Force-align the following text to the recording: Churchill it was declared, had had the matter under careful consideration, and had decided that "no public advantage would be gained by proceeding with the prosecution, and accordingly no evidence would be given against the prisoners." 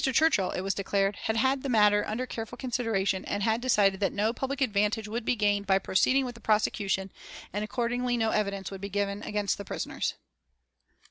Churchill 0.11 0.49
it 0.49 0.61
was 0.61 0.73
declared, 0.73 1.15
had 1.27 1.35
had 1.37 1.61
the 1.61 1.69
matter 1.69 2.03
under 2.07 2.25
careful 2.25 2.57
consideration, 2.57 3.23
and 3.25 3.43
had 3.43 3.61
decided 3.61 3.99
that 3.99 4.11
"no 4.13 4.33
public 4.33 4.59
advantage 4.59 5.07
would 5.07 5.23
be 5.23 5.35
gained 5.35 5.67
by 5.67 5.77
proceeding 5.77 6.25
with 6.25 6.33
the 6.33 6.41
prosecution, 6.41 7.11
and 7.53 7.63
accordingly 7.63 8.17
no 8.17 8.31
evidence 8.31 8.71
would 8.71 8.81
be 8.81 8.89
given 8.89 9.21
against 9.21 9.59
the 9.59 9.63
prisoners." 9.65 10.15